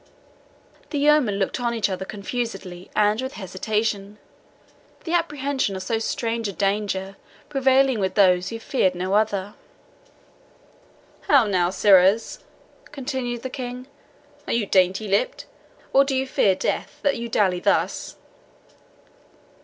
[0.89, 4.17] The yeomen looked on each other confusedly and with hesitation,
[5.03, 7.17] the apprehension of so strange a danger
[7.49, 9.53] prevailing with those who feared no other.
[11.27, 12.39] "How now, sirrahs,"
[12.85, 13.85] continued the King,
[14.47, 15.45] "are you dainty lipped,
[15.93, 18.17] or do you fear death, that you daily thus?"